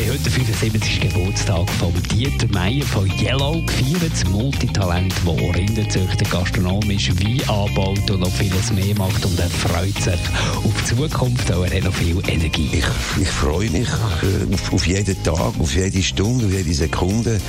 Haben 0.00 0.12
heute 0.12 0.22
den 0.22 0.32
75. 0.32 1.00
Geburtstag 1.00 1.70
von 1.78 1.92
Dieter 2.10 2.46
Meier 2.52 2.84
von 2.84 3.10
Yellow 3.20 3.60
gefeiert. 3.62 4.12
Das 4.12 4.24
Multitalent, 4.24 5.12
das 5.12 5.56
Rinderzüchter, 5.56 6.24
gastronomisch 6.30 7.10
Wein 7.10 7.40
anbaut 7.48 8.10
und 8.10 8.20
noch 8.20 8.30
vieles 8.30 8.72
mehr 8.72 8.94
macht. 8.96 9.24
Und 9.24 9.38
er 9.38 9.50
freut 9.50 9.96
sich 10.02 10.20
auf 10.56 10.72
die 10.80 10.96
Zukunft, 10.96 11.52
auch 11.52 11.64
er 11.64 11.76
hat 11.76 11.84
noch 11.84 11.94
viel 11.94 12.18
Energie. 12.28 12.70
Ich, 12.72 12.84
ich 13.20 13.28
freue 13.28 13.70
mich 13.70 13.88
äh, 13.88 14.54
auf, 14.54 14.72
auf 14.72 14.86
jeden 14.86 15.22
Tag, 15.22 15.52
auf 15.58 15.74
jede 15.74 16.02
Stunde, 16.02 16.46
auf 16.46 16.52
jede 16.52 16.74
Sekunde. 16.74 17.40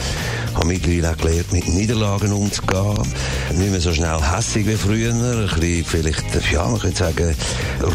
Ich 0.50 0.56
habe 0.56 0.68
mittlerweile 0.68 1.12
auch 1.12 1.18
gelernt, 1.18 1.54
mit 1.54 1.68
Niederlagen 1.68 2.34
umzugehen. 2.34 3.14
Nicht 3.56 3.72
mehr 3.72 3.82
so 3.82 3.94
schnell 3.94 4.20
hässig 4.22 4.68
wie 4.68 4.76
früher. 4.76 5.14
Ein 5.14 5.60
bisschen, 5.60 5.86
vielleicht, 5.86 6.52
ja, 6.52 6.68
man 6.68 6.80
könnte 6.80 6.98
sagen, 6.98 7.36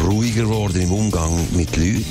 ruhiger 0.05 0.43
geworden 0.43 0.81
im 0.81 0.91
Umgang 0.91 1.47
mit 1.51 1.75
Leuten. 1.75 2.05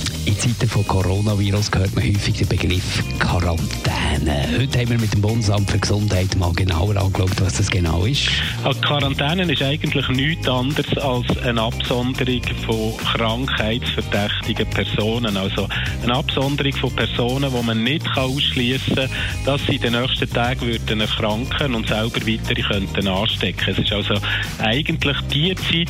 Zeiten 0.46 0.68
von 0.68 0.86
Coronavirus 0.86 1.70
hört 1.74 1.92
man 1.96 2.04
häufig 2.04 2.34
den 2.34 2.46
Begriff 2.46 3.02
Quarantäne. 3.18 4.46
Heute 4.56 4.78
haben 4.78 4.90
wir 4.90 4.98
mit 5.00 5.12
dem 5.12 5.20
Bundesamt 5.20 5.68
für 5.68 5.78
Gesundheit 5.80 6.36
mal 6.36 6.52
genauer 6.52 6.96
angeschaut, 6.96 7.40
was 7.40 7.54
das 7.54 7.68
genau 7.68 8.04
ist. 8.04 8.28
Also 8.62 8.80
Quarantäne 8.80 9.52
ist 9.52 9.60
eigentlich 9.60 10.08
nichts 10.10 10.48
anderes 10.48 10.96
als 10.98 11.36
eine 11.38 11.62
Absonderung 11.62 12.42
von 12.64 12.96
krankheitsverdächtigen 12.98 14.70
Personen. 14.70 15.36
Also 15.36 15.66
eine 16.04 16.14
Absonderung 16.14 16.74
von 16.74 16.94
Personen, 16.94 17.52
die 17.52 17.66
man 17.66 17.82
nicht 17.82 18.06
ausschließen 18.16 18.94
kann, 18.94 19.10
dass 19.44 19.66
sie 19.66 19.76
in 19.76 19.82
den 19.82 20.00
nächsten 20.00 20.30
Tagen 20.30 20.60
würden 20.60 21.00
erkranken 21.00 21.74
und 21.74 21.88
selber 21.88 22.20
weitere 22.24 22.62
könnten 22.62 23.08
anstecken. 23.08 23.70
Es 23.72 23.78
ist 23.80 23.92
also 23.92 24.14
eigentlich 24.60 25.16
die 25.32 25.56
Zeit, 25.56 25.88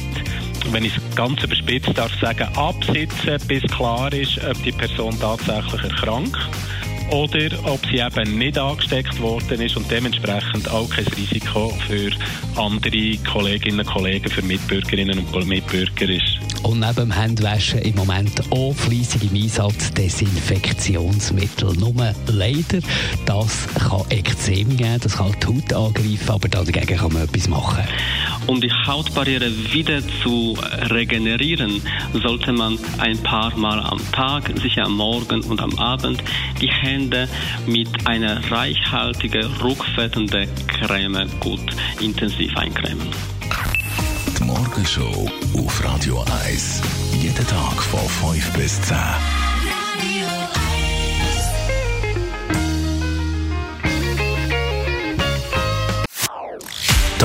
wenn 0.72 0.84
ich 0.84 0.96
es 0.96 1.16
ganz 1.16 1.42
überspitzt 1.42 1.96
darf 1.96 2.12
sagen, 2.20 2.48
absitzen, 2.56 3.38
bis 3.46 3.62
klar 3.64 4.12
ist, 4.12 4.38
ob 4.44 4.62
die 4.62 4.72
Person 4.72 5.18
tatsächlich 5.18 5.82
erkrankt 5.82 6.38
oder 7.10 7.48
ob 7.64 7.80
sie 7.86 7.98
eben 7.98 8.38
nicht 8.38 8.58
angesteckt 8.58 9.20
worden 9.20 9.60
ist 9.60 9.76
und 9.76 9.90
dementsprechend 9.90 10.68
auch 10.70 10.88
kein 10.88 11.06
Risiko 11.06 11.72
für 11.86 12.10
andere 12.56 13.16
Kolleginnen 13.30 13.80
und 13.80 13.86
Kollegen, 13.86 14.28
für 14.28 14.42
Mitbürgerinnen 14.42 15.20
und 15.32 15.46
Mitbürger 15.46 16.08
ist. 16.08 16.40
Und 16.62 16.80
neben 16.80 16.94
dem 16.94 17.14
Handwaschen 17.14 17.80
im 17.80 17.94
Moment 17.94 18.42
auch 18.50 18.74
fleissig 18.74 19.30
im 19.30 19.40
Einsatz 19.40 19.92
Desinfektionsmittel. 19.92 21.74
Nur 21.74 22.12
leider, 22.26 22.78
das 23.24 23.68
kann 23.78 24.02
Ekzem 24.10 24.76
geben, 24.76 24.98
das 25.00 25.16
kann 25.16 25.34
die 25.40 25.46
Haut 25.46 25.72
angreifen, 25.72 26.30
aber 26.30 26.48
dagegen 26.48 26.96
kann 26.96 27.12
man 27.12 27.22
etwas 27.22 27.48
machen. 27.48 27.84
Um 28.46 28.60
die 28.60 28.70
Hautbarriere 28.70 29.50
wieder 29.72 30.00
zu 30.22 30.56
regenerieren, 30.90 31.82
sollte 32.12 32.52
man 32.52 32.78
ein 32.98 33.18
paar 33.18 33.56
Mal 33.56 33.80
am 33.80 34.00
Tag, 34.12 34.50
sicher 34.60 34.84
am 34.84 34.96
Morgen 34.96 35.42
und 35.42 35.60
am 35.60 35.76
Abend, 35.78 36.22
die 36.60 36.70
Hände 36.70 37.28
mit 37.66 38.06
einer 38.06 38.50
reichhaltigen, 38.50 39.46
rückfettenden 39.62 40.48
Creme 40.68 41.28
gut 41.40 41.60
intensiv 42.00 42.56
eincremen. 42.56 43.08
Die 44.38 44.44
Morgenshow 44.44 45.28
auf 45.54 45.84
Radio 45.84 46.24
1. 46.46 46.82
Jeden 47.20 47.46
Tag 47.46 47.82
von 47.82 48.32
5 48.32 48.52
bis 48.52 48.80
10. 48.82 48.96